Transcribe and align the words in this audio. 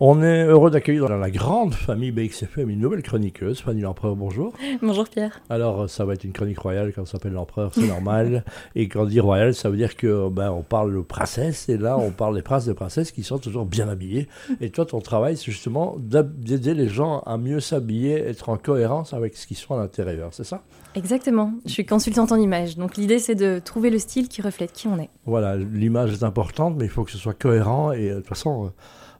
On 0.00 0.22
est 0.22 0.44
heureux 0.44 0.70
d'accueillir 0.70 1.08
dans 1.08 1.16
la 1.16 1.28
grande 1.28 1.74
famille 1.74 2.12
BXFM 2.12 2.70
une 2.70 2.78
nouvelle 2.78 3.02
chroniqueuse, 3.02 3.58
Fanny 3.58 3.80
L'Empereur, 3.80 4.14
bonjour. 4.14 4.52
Bonjour 4.80 5.08
Pierre. 5.08 5.40
Alors, 5.50 5.90
ça 5.90 6.04
va 6.04 6.14
être 6.14 6.22
une 6.22 6.32
chronique 6.32 6.60
royale 6.60 6.92
quand 6.94 7.02
on 7.02 7.04
s'appelle 7.04 7.32
l'Empereur, 7.32 7.72
c'est 7.74 7.88
normal. 7.88 8.44
et 8.76 8.86
quand 8.86 9.02
on 9.02 9.06
dit 9.06 9.18
royal, 9.18 9.56
ça 9.56 9.68
veut 9.70 9.76
dire 9.76 9.96
que 9.96 10.28
ben, 10.28 10.52
on 10.52 10.62
parle 10.62 10.94
de 10.94 11.00
princesse, 11.00 11.68
et 11.68 11.76
là, 11.76 11.98
on 11.98 12.12
parle 12.12 12.36
des 12.36 12.42
princes 12.42 12.66
et 12.66 12.70
des 12.70 12.74
princesses 12.74 13.10
qui 13.10 13.24
sont 13.24 13.38
toujours 13.38 13.66
bien 13.66 13.88
habillés. 13.88 14.28
Et 14.60 14.70
toi, 14.70 14.86
ton 14.86 15.00
travail, 15.00 15.36
c'est 15.36 15.50
justement 15.50 15.96
d'aider 15.98 16.74
les 16.74 16.86
gens 16.86 17.18
à 17.26 17.36
mieux 17.36 17.58
s'habiller, 17.58 18.20
être 18.20 18.50
en 18.50 18.56
cohérence 18.56 19.14
avec 19.14 19.36
ce 19.36 19.48
qu'ils 19.48 19.56
sont 19.56 19.74
à 19.74 19.78
l'intérieur, 19.78 20.28
c'est 20.30 20.44
ça? 20.44 20.62
Exactement. 20.94 21.54
Je 21.66 21.72
suis 21.72 21.86
consultante 21.86 22.30
en 22.30 22.36
image. 22.36 22.76
Donc 22.76 22.96
l'idée, 22.96 23.18
c'est 23.18 23.34
de 23.34 23.58
trouver 23.58 23.90
le 23.90 23.98
style 23.98 24.28
qui 24.28 24.42
reflète 24.42 24.72
qui 24.72 24.86
on 24.86 25.00
est. 25.00 25.10
Voilà, 25.26 25.56
l'image 25.56 26.12
est 26.12 26.22
importante, 26.22 26.76
mais 26.78 26.84
il 26.84 26.90
faut 26.90 27.02
que 27.02 27.10
ce 27.10 27.18
soit 27.18 27.34
cohérent. 27.34 27.90
Et 27.90 28.10
euh, 28.10 28.14
de 28.14 28.20
toute 28.20 28.28
façon, 28.28 28.66
euh, 28.66 28.68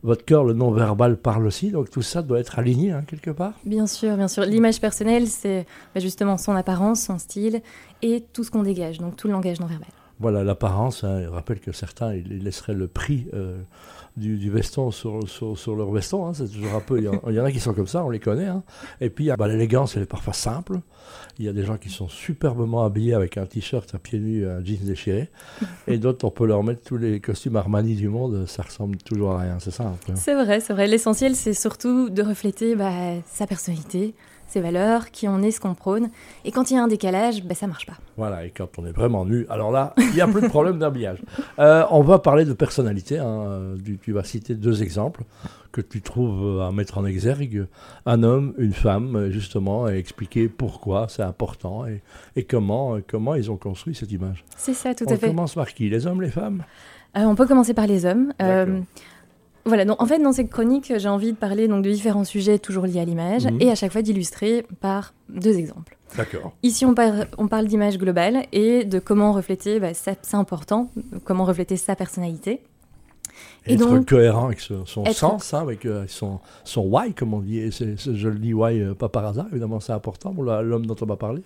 votre 0.03 0.25
cœur, 0.25 0.45
le 0.45 0.53
non-verbal 0.53 1.17
parle 1.17 1.47
aussi, 1.47 1.71
donc 1.71 1.91
tout 1.91 2.03
ça 2.03 2.23
doit 2.23 2.39
être 2.39 2.59
aligné 2.59 2.93
hein, 2.93 3.03
quelque 3.07 3.31
part. 3.31 3.55
Bien 3.65 3.87
sûr, 3.87 4.17
bien 4.17 4.29
sûr. 4.29 4.45
L'image 4.45 4.81
personnelle, 4.81 5.27
c'est 5.27 5.67
bah, 5.95 6.01
justement 6.01 6.39
son 6.39 6.55
apparence, 6.55 7.03
son 7.03 7.19
style 7.19 7.63
et 8.03 8.25
tout 8.33 8.45
ce 8.45 8.51
qu'on 8.51 8.63
dégage, 8.63 8.99
donc 8.99 9.17
tout 9.17 9.27
le 9.27 9.33
langage 9.33 9.61
non-verbal. 9.61 9.89
Voilà, 10.21 10.43
l'apparence, 10.43 11.05
hein, 11.05 11.23
je 11.23 11.29
rappelle 11.29 11.61
que 11.61 11.73
certains, 11.73 12.15
ils 12.15 12.43
laisseraient 12.43 12.75
le 12.75 12.89
prix 12.89 13.29
euh, 13.35 13.57
du, 14.17 14.51
veston 14.51 14.91
sur, 14.91 15.21
leur 15.77 15.91
veston, 15.93 16.27
hein, 16.27 16.35
c'est 16.35 16.49
toujours 16.49 16.75
un 16.75 16.81
peu, 16.81 16.99
il 16.99 17.05
y, 17.05 17.41
en, 17.41 17.45
a 17.45 17.53
qui 17.53 17.61
sont 17.61 17.73
comme 17.73 17.87
ça, 17.87 18.05
on 18.05 18.11
les 18.11 18.19
connaît. 18.19 18.49
Et 19.01 19.11
puis, 19.11 19.31
bah, 19.39 19.47
l'élégance, 19.47 19.97
elle 19.97 20.03
est 20.03 20.07
parfois 20.07 20.33
simple. 20.33 20.81
Il 21.39 21.45
y 21.45 21.49
a 21.49 21.53
des 21.53 21.65
gens 21.65 21.77
qui 21.77 21.89
sont 21.89 22.09
superbement 22.09 22.85
habillés 22.85 23.15
avec 23.15 23.39
un 23.39 23.47
t-shirt 23.47 23.95
à 23.95 23.99
pieds 23.99 24.19
nus, 24.19 24.45
un 24.47 24.65
jeans 24.65 24.85
déchiré. 24.85 25.31
Et 25.87 25.99
d'autres, 25.99 26.25
on 26.25 26.31
peut 26.31 26.47
leur 26.47 26.65
mettre 26.65 26.83
tous 26.83 26.97
les 26.97 27.21
costumes 27.21 27.55
Armani 27.55 27.95
du 27.95 28.09
monde, 28.09 28.47
ça 28.47 28.65
ressemble 28.65 28.97
toujours 28.97 29.33
à 29.33 29.43
rien, 29.43 29.59
c'est 29.61 29.71
ça 29.71 29.95
C'est 30.17 30.35
vrai, 30.35 30.59
c'est 30.59 30.73
vrai. 30.73 30.89
L'essentiel, 30.89 31.37
c'est 31.37 31.55
surtout 31.55 32.11
de 32.11 32.23
refléter 32.23 32.75
bah, 32.75 32.93
sa 33.27 33.47
personnalité, 33.47 34.15
ses 34.49 34.61
valeurs, 34.61 35.11
qui 35.11 35.29
on 35.29 35.43
est, 35.43 35.51
ce 35.51 35.61
qu'on 35.61 35.75
prône. 35.75 36.11
Et 36.45 36.53
quand 36.53 36.71
il 36.71 36.75
y 36.75 36.77
a 36.77 36.83
un 36.83 36.89
décalage, 36.89 37.45
bah, 37.45 37.55
ça 37.55 37.67
marche 37.67 37.87
pas. 37.87 37.95
Voilà, 38.17 38.45
et 38.45 38.51
quand 38.51 38.79
on 38.79 38.87
est 38.87 38.93
vraiment 38.93 39.25
nu, 39.25 39.47
alors 39.49 39.71
là, 39.71 39.95
il 39.99 40.15
n'y 40.15 40.21
a 40.21 40.27
plus 40.27 40.43
de 40.43 40.49
problème 40.49 40.79
d'habillage. 40.79 41.19
Euh, 41.59 41.85
on 41.91 42.03
va 42.03 42.21
parler 42.21 42.45
de 42.45 42.53
personnalité. 42.53 43.19
Hein. 43.19 43.75
Tu, 44.03 44.13
vas 44.13 44.23
citer 44.23 44.55
deux 44.55 44.83
exemples 44.85 45.23
que 45.73 45.81
tu 45.81 46.03
trouves 46.03 46.61
à 46.61 46.71
mettre 46.71 46.99
en 46.99 47.05
exergue. 47.05 47.67
Un 48.07 48.23
homme, 48.23 48.55
une 48.59 48.73
femme, 48.73 49.31
justement, 49.31 49.89
et 49.89 49.97
expliquer 49.97 50.49
pourquoi 50.49 51.07
c'est 51.09 51.23
important 51.23 51.85
et, 51.87 52.01
et, 52.37 52.45
comment, 52.45 52.99
comment 53.09 53.35
ils 53.35 53.51
ont 53.51 53.57
construit 53.57 53.97
cette 53.97 54.13
image. 54.13 54.45
C'est 54.57 54.75
ça, 54.75 54.95
tout 54.95 55.05
à 55.09 55.17
fait. 55.17 55.27
On 55.27 55.31
commence 55.31 55.55
par 55.55 55.67
qui? 55.75 55.89
Les 55.89 56.07
hommes, 56.07 56.23
les 56.23 56.31
femmes? 56.31 56.63
Euh, 57.17 57.23
On 57.23 57.35
peut 57.35 57.47
commencer 57.47 57.75
par 57.75 57.87
les 57.87 58.05
hommes. 58.05 58.33
Euh, 58.43 58.81
voilà, 59.69 59.85
donc 59.85 60.03
en 60.03 60.07
fait, 60.07 60.19
dans 60.19 60.33
cette 60.33 60.51
chronique, 60.51 60.93
j'ai 60.97 61.09
envie 61.09 61.33
de 61.33 61.37
parler 61.37 61.69
donc, 61.69 61.85
de 61.85 61.91
différents 61.91 62.25
sujets 62.25 62.59
toujours 62.59 62.87
liés 62.87 63.01
à 63.01 63.05
l'image 63.05 63.47
mhm. 63.47 63.59
et 63.61 63.71
à 63.71 63.75
chaque 63.75 63.93
fois 63.93 64.03
d'illustrer 64.03 64.67
par 64.81 65.15
deux 65.29 65.57
exemples. 65.59 65.97
D'accord. 66.17 66.53
Ici, 66.63 66.87
on, 66.87 66.95
on 67.37 67.49
parle 67.49 67.67
d'image 67.67 67.99
globale 67.99 68.45
et 68.53 68.85
de 68.85 68.99
comment 68.99 69.33
refléter, 69.33 69.79
bah, 69.79 69.93
c'est 69.93 70.35
important, 70.35 70.91
comment 71.25 71.45
refléter 71.45 71.77
sa 71.77 71.95
personnalité. 71.95 72.61
Et 73.69 73.75
être 73.75 74.07
cohérent 74.07 74.47
avec 74.47 74.61
son, 74.61 74.87
sens, 74.87 75.55
hein, 75.55 75.61
avec 75.61 75.85
euh, 75.85 76.05
son, 76.09 76.41
son 76.65 76.83
why, 76.83 77.13
comme 77.13 77.35
on 77.35 77.41
dit. 77.41 77.71
je 77.71 78.29
le 78.29 78.39
dis 78.39 78.55
why 78.55 78.81
euh, 78.81 78.95
pas 78.95 79.09
par 79.09 79.27
hasard, 79.27 79.47
évidemment, 79.51 79.81
c'est 79.81 79.93
important 79.93 80.33
pour 80.33 80.45
l'homme 80.45 80.87
dont 80.87 80.97
on 81.01 81.07
va 81.07 81.17
parler. 81.17 81.43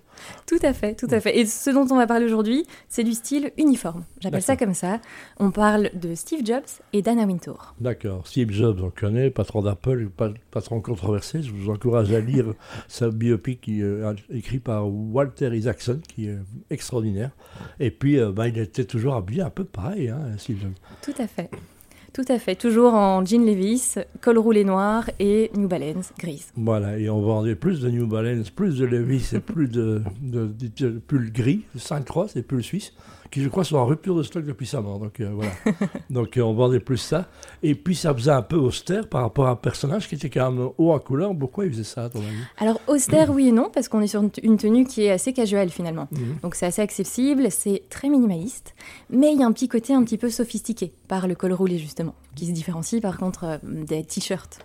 Tout 0.46 0.58
à 0.62 0.72
fait, 0.72 0.94
tout 0.94 1.08
à 1.10 1.20
fait. 1.20 1.38
Et 1.38 1.46
ce 1.46 1.70
dont 1.70 1.86
on 1.90 1.96
va 1.96 2.06
parler 2.06 2.26
aujourd'hui, 2.26 2.64
c'est 2.88 3.02
du 3.02 3.12
style 3.12 3.50
uniforme. 3.56 4.04
J'appelle 4.20 4.42
ça 4.42 4.56
comme 4.56 4.74
ça. 4.74 5.00
On 5.38 5.50
parle 5.50 5.90
de 5.94 6.14
Steve 6.14 6.44
Jobs 6.44 6.62
et 6.92 7.02
d'Anna 7.02 7.24
Wintour. 7.24 7.74
D'accord. 7.80 8.26
Steve 8.26 8.52
Jobs, 8.52 8.80
on 8.82 8.90
connaît, 8.90 9.30
patron 9.30 9.62
d'Apple, 9.62 10.08
patron 10.50 10.80
controversé. 10.80 11.42
Je 11.42 11.52
vous 11.52 11.70
encourage 11.70 12.12
à 12.12 12.20
lire 12.20 12.54
sa 12.88 13.10
biopic 13.10 13.62
qui 13.62 13.82
euh, 13.82 14.12
écrit 14.30 14.60
par 14.60 14.88
Walter 14.88 15.56
Isaacson, 15.56 16.00
qui 16.08 16.28
est 16.28 16.38
extraordinaire. 16.70 17.30
Et 17.81 17.91
puis, 17.91 18.19
bah, 18.32 18.48
il 18.48 18.58
était 18.58 18.84
toujours 18.84 19.14
habillé 19.14 19.42
un 19.42 19.50
peu 19.50 19.64
pareil, 19.64 20.08
hein, 20.08 20.20
Steve 20.38 20.60
Jobs. 20.60 20.72
Tout 21.02 21.20
à 21.20 21.26
fait. 21.26 21.50
Tout 22.12 22.25
à 22.28 22.39
fait, 22.39 22.56
toujours 22.56 22.93
en 22.93 23.25
jean 23.25 23.47
Levis, 23.47 23.95
col 24.21 24.37
roulé 24.37 24.65
noir 24.65 25.09
et 25.19 25.50
New 25.56 25.67
Balance 25.67 26.12
grise. 26.19 26.53
Voilà, 26.56 26.99
et 26.99 27.09
on 27.09 27.23
vendait 27.23 27.55
plus 27.55 27.81
de 27.81 27.89
New 27.89 28.06
Balance, 28.06 28.50
plus 28.50 28.77
de 28.77 28.84
Levis 28.84 29.31
et 29.33 29.41
plus 29.41 29.67
de, 29.67 30.03
de, 30.21 30.91
pull 31.06 31.33
gris, 31.33 31.62
Saint-Croix 31.75 32.27
et 32.37 32.43
pull 32.43 32.62
suisse 32.62 32.93
qui 33.32 33.43
je 33.43 33.48
crois 33.48 33.65
sont 33.65 33.76
en 33.76 33.87
rupture 33.87 34.15
de 34.15 34.22
stock 34.22 34.44
depuis 34.44 34.66
sa 34.66 34.81
mort. 34.82 34.98
Donc 34.98 35.19
euh, 35.19 35.31
voilà. 35.34 35.50
donc 36.10 36.37
euh, 36.37 36.43
on 36.43 36.53
vendait 36.53 36.81
plus 36.81 36.98
ça. 36.98 37.28
Et 37.62 37.75
puis 37.75 37.97
ça 37.97 38.15
faisait 38.15 38.31
un 38.31 38.43
peu 38.43 38.56
austère 38.56 39.09
par 39.09 39.22
rapport 39.22 39.47
à 39.47 39.53
un 39.53 39.56
personnage 39.56 40.06
qui 40.06 40.15
était 40.15 40.28
quand 40.28 40.53
même 40.53 40.69
haut 40.76 40.93
en 40.93 40.98
couleur. 40.98 41.34
Pourquoi 41.37 41.65
il 41.65 41.72
faisait 41.72 41.82
ça 41.82 42.04
à 42.04 42.09
ton 42.10 42.20
avis? 42.20 42.43
Alors 42.59 42.81
austère, 42.87 43.31
oui 43.31 43.48
et 43.48 43.53
non, 43.53 43.70
parce 43.72 43.88
qu'on 43.88 44.03
est 44.03 44.06
sur 44.06 44.22
une 44.43 44.56
tenue 44.59 44.84
qui 44.84 45.04
est 45.04 45.10
assez 45.10 45.32
casuelle 45.32 45.70
finalement. 45.70 46.09
Mhm. 46.12 46.37
Donc 46.43 46.54
c'est 46.54 46.66
assez 46.66 46.82
accessible, 46.82 47.50
c'est 47.50 47.84
très 47.88 48.10
minimaliste, 48.10 48.75
mais 49.09 49.32
il 49.32 49.41
y 49.41 49.43
a 49.43 49.47
un 49.47 49.53
petit 49.53 49.69
côté 49.69 49.94
un 49.94 50.04
petit 50.04 50.19
peu 50.19 50.28
sophistiqué 50.28 50.93
par 51.09 51.26
le 51.26 51.34
col 51.34 51.54
roulé 51.54 51.78
justement, 51.78 52.14
qui 52.37 52.47
se 52.47 52.53
différencie 52.53 53.00
par 53.00 53.16
contre 53.16 53.44
euh, 53.44 53.59
des 53.62 54.04
t-shirts. 54.04 54.59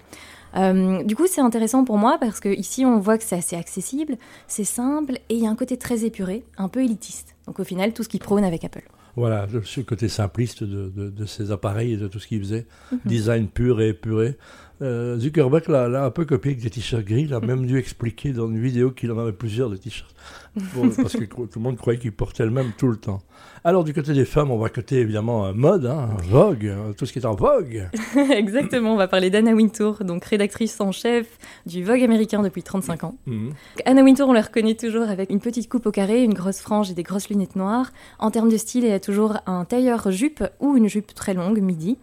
Du 1.03 1.15
coup, 1.15 1.27
c'est 1.27 1.41
intéressant 1.41 1.83
pour 1.83 1.97
moi 1.97 2.17
parce 2.19 2.39
que 2.39 2.49
ici, 2.49 2.85
on 2.85 2.99
voit 2.99 3.17
que 3.17 3.23
c'est 3.23 3.37
assez 3.37 3.55
accessible, 3.55 4.17
c'est 4.47 4.63
simple 4.63 5.19
et 5.29 5.35
il 5.35 5.43
y 5.43 5.47
a 5.47 5.49
un 5.49 5.55
côté 5.55 5.77
très 5.77 6.05
épuré, 6.05 6.43
un 6.57 6.67
peu 6.67 6.83
élitiste. 6.83 7.35
Donc 7.45 7.59
au 7.59 7.63
final, 7.63 7.93
tout 7.93 8.03
ce 8.03 8.09
qui 8.09 8.19
prône 8.19 8.43
avec 8.43 8.63
Apple. 8.63 8.83
Voilà, 9.17 9.47
ce 9.63 9.81
côté 9.81 10.09
simpliste 10.09 10.63
de, 10.63 11.25
ces 11.25 11.51
appareils 11.51 11.93
et 11.93 11.97
de 11.97 12.07
tout 12.07 12.19
ce 12.19 12.27
qu'il 12.27 12.39
faisait. 12.39 12.67
Mhm. 12.91 12.99
Design 13.05 13.47
pur 13.47 13.81
et 13.81 13.89
épuré. 13.89 14.37
Euh, 14.81 15.17
Zuckerberg 15.17 15.67
l'a 15.69 16.03
un 16.03 16.11
peu 16.11 16.25
copié 16.25 16.51
avec 16.51 16.63
des 16.63 16.69
t-shirts 16.69 17.03
gris. 17.03 17.23
Il 17.23 17.33
a 17.33 17.39
même 17.39 17.65
dû 17.65 17.77
expliquer 17.77 18.31
dans 18.31 18.47
une 18.47 18.59
vidéo 18.59 18.91
qu'il 18.91 19.11
en 19.11 19.17
avait 19.17 19.31
plusieurs 19.31 19.69
de 19.69 19.75
t-shirts. 19.75 20.15
parce 20.97 21.13
que 21.13 21.25
tout 21.25 21.47
le 21.55 21.61
monde 21.61 21.77
croyait 21.77 21.99
qu'il 21.99 22.11
portait 22.11 22.45
le 22.45 22.51
même 22.51 22.71
tout 22.77 22.87
le 22.87 22.97
temps. 22.97 23.19
Alors, 23.63 23.83
du 23.83 23.93
côté 23.93 24.13
des 24.13 24.25
femmes, 24.25 24.51
on 24.51 24.57
va 24.57 24.69
côté 24.69 24.97
évidemment 24.97 25.45
euh, 25.45 25.53
mode, 25.53 25.85
hein, 25.85 26.09
Vogue, 26.29 26.65
euh, 26.65 26.93
tout 26.93 27.05
ce 27.05 27.13
qui 27.13 27.19
est 27.19 27.25
en 27.25 27.35
Vogue. 27.35 27.89
Exactement, 28.31 28.93
on 28.93 28.97
va 28.97 29.07
parler 29.07 29.29
d'Anna 29.29 29.53
Wintour, 29.53 30.03
donc 30.03 30.25
rédactrice 30.25 30.79
en 30.79 30.91
chef 30.91 31.27
du 31.65 31.83
Vogue 31.83 32.01
américain 32.01 32.41
depuis 32.41 32.63
35 32.63 33.03
ans. 33.03 33.15
Mhm. 33.25 33.51
Anna 33.85 34.03
Wintour, 34.03 34.29
on 34.29 34.33
la 34.33 34.41
reconnaît 34.41 34.75
toujours 34.75 35.09
avec 35.09 35.29
une 35.29 35.39
petite 35.39 35.69
coupe 35.69 35.85
au 35.85 35.91
carré, 35.91 36.23
une 36.23 36.33
grosse 36.33 36.59
frange 36.59 36.91
et 36.91 36.93
des 36.93 37.03
grosses 37.03 37.29
lunettes 37.29 37.55
noires. 37.55 37.91
En 38.19 38.31
termes 38.31 38.49
de 38.49 38.57
style, 38.57 38.85
elle 38.85 38.93
a 38.93 38.99
toujours 38.99 39.37
un 39.45 39.65
tailleur 39.65 40.11
jupe 40.11 40.43
ou 40.59 40.77
une 40.77 40.87
jupe 40.87 41.13
très 41.13 41.33
longue, 41.33 41.59
midi 41.59 41.97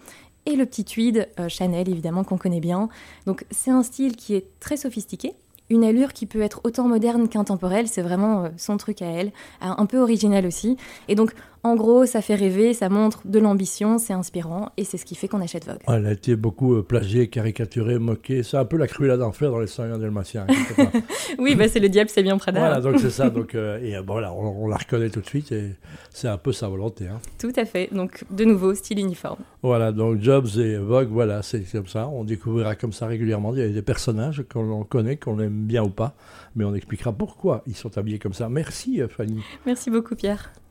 et 0.47 0.57
le 0.57 0.67
petit 0.67 0.85
tweed 0.85 1.29
euh, 1.39 1.49
Chanel 1.49 1.89
évidemment 1.89 2.25
qu'on 2.25 2.39
connaît 2.39 2.61
bien. 2.61 2.89
Donc 3.27 3.45
c'est 3.51 3.71
un 3.71 3.83
style 3.83 4.17
qui 4.17 4.35
est 4.35 4.47
très 4.61 4.77
sophistiqué, 4.77 5.35
une 5.71 5.85
allure 5.85 6.13
qui 6.13 6.27
peut 6.27 6.43
être 6.43 6.61
autant 6.65 6.87
moderne 6.87 7.29
qu'intemporelle, 7.29 7.89
c'est 7.89 8.03
vraiment 8.03 8.45
euh, 8.45 8.49
son 8.57 8.77
truc 8.77 9.03
à 9.03 9.07
elle, 9.07 9.33
un 9.61 9.87
peu 9.87 9.99
original 9.99 10.47
aussi. 10.47 10.77
Et 11.09 11.15
donc 11.15 11.35
en 11.65 11.77
gros, 11.77 12.05
ça 12.05 12.21
fait 12.21 12.35
rêver, 12.35 12.75
ça 12.75 12.91
montre 12.91 13.23
de 13.25 13.39
l'ambition, 13.39 13.97
c'est 13.97 14.13
inspirant 14.13 14.71
et 14.77 14.85
c'est 14.85 14.99
ce 14.99 15.07
qui 15.07 15.15
fait 15.15 15.29
qu'on 15.29 15.41
achète 15.41 15.67
Vogue. 15.67 15.79
elle 15.89 16.07
a 16.07 16.13
été 16.13 16.37
beaucoup 16.37 16.75
euh, 16.75 16.83
plagiée, 16.83 17.29
caricaturée, 17.29 17.99
moquée. 17.99 18.43
C'est 18.43 18.59
un 18.59 18.67
peu 18.67 18.77
la 18.77 18.87
cruelle 18.87 19.19
d'enfer 19.19 19.51
dans 19.51 19.59
les 19.59 19.67
sangs 19.67 19.97
dalmatiens. 19.99 20.47
oui, 21.39 21.55
bah, 21.55 21.67
c'est 21.69 21.81
le 21.81 21.89
diable, 21.89 22.11
c'est 22.11 22.23
bien 22.23 22.37
Prada. 22.37 22.61
Voilà, 22.61 22.81
donc 22.83 23.01
c'est 23.01 23.11
ça. 23.11 23.31
Donc, 23.31 23.55
euh, 23.55 23.81
et 23.83 24.01
bon, 24.03 24.23
on, 24.23 24.69
la 24.69 24.77
reconnaît 24.77 25.09
tout 25.09 25.21
de 25.21 25.27
suite 25.27 25.53
et 25.53 25.71
c'est 26.11 26.29
un 26.29 26.37
peu 26.37 26.53
sa 26.53 26.69
volonté. 26.69 27.09
Hein. 27.09 27.19
Tout 27.39 27.53
à 27.57 27.65
fait. 27.65 27.89
Donc, 27.93 28.25
de 28.31 28.45
nouveau, 28.45 28.75
style 28.75 28.99
uniforme. 28.99 29.41
Voilà, 29.63 29.91
donc 29.91 30.21
Jobs 30.21 30.59
et 30.59 30.77
Vogue, 30.77 31.09
voilà, 31.11 31.43
c'est 31.43 31.65
comme 31.73 31.87
ça. 31.87 32.09
On 32.09 32.25
découvrira 32.25 32.77
comme 32.77 32.93
ça 32.93 33.07
régulièrement. 33.07 33.55
Il 33.55 33.61
y 33.61 33.63
a 33.63 33.69
des 33.69 33.83
personnages 33.83 34.45
qu'on 34.53 34.85
connaît, 34.85 35.17
qu'on 35.17 35.41
aime 35.41 35.65
bien 35.65 35.83
ou 35.83 35.91
pas, 35.91 36.15
mais 36.57 36.65
on 36.65 36.75
expliquera 36.75 37.13
pourquoi 37.13 37.63
ils 37.67 37.77
sont 37.77 37.97
habillés 37.97 38.19
comme 38.19 38.35
ça. 38.35 38.51
Merci, 38.51 39.01
Fanny. 39.09 39.41
Merci 39.65 39.91
beaucoup, 39.91 40.15
Pierre. 40.15 40.53